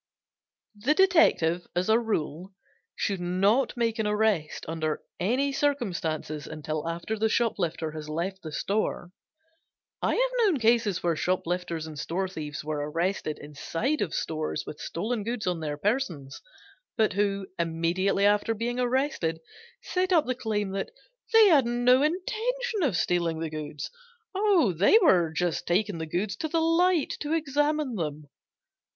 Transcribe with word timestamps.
The 0.73 0.95
detective, 0.95 1.67
as 1.75 1.87
a 1.87 1.99
rule, 1.99 2.53
should 2.95 3.19
not 3.21 3.77
make 3.77 3.99
an 3.99 4.07
arrest 4.07 4.65
under 4.67 5.03
any 5.19 5.51
circumstances 5.51 6.47
until 6.47 6.89
after 6.89 7.19
the 7.19 7.29
shoplifter 7.29 7.91
has 7.91 8.09
left 8.09 8.41
the 8.41 8.51
store. 8.51 9.11
I 10.01 10.15
have 10.15 10.31
known 10.39 10.57
cases 10.57 11.03
where 11.03 11.15
shoplifters 11.15 11.85
and 11.85 11.99
store 11.99 12.27
thieves 12.27 12.65
were 12.65 12.79
arrested 12.89 13.37
inside 13.37 14.01
of 14.01 14.15
stores 14.15 14.65
with 14.65 14.79
stolen 14.81 15.23
goods 15.23 15.45
on 15.45 15.59
their 15.59 15.77
persons, 15.77 16.41
but 16.97 17.13
who, 17.13 17.45
immediately 17.59 18.25
after 18.25 18.55
being 18.55 18.79
arrested, 18.79 19.39
set 19.83 20.11
up 20.11 20.25
the 20.25 20.33
claim 20.33 20.71
that 20.71 20.89
they 21.31 21.45
had 21.49 21.67
no 21.67 22.01
intention 22.01 22.81
of 22.81 22.97
stealing 22.97 23.39
the 23.39 23.51
goods, 23.51 23.91
but 24.33 24.41
that 24.67 24.77
they 24.79 24.97
were 24.99 25.29
just 25.31 25.67
taking 25.67 25.99
the 25.99 26.07
goods 26.07 26.35
to 26.37 26.47
the 26.47 26.59
light 26.59 27.15
to 27.19 27.33
examine 27.33 27.93
them. 27.93 28.25